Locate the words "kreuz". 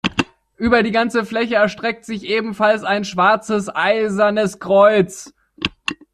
4.59-5.31